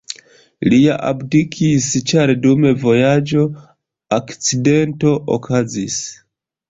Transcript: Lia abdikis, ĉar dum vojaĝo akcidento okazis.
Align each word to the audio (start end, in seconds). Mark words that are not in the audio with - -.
Lia 0.73 0.95
abdikis, 1.09 1.89
ĉar 2.11 2.33
dum 2.45 2.67
vojaĝo 2.85 3.45
akcidento 4.19 5.13
okazis. 5.37 6.01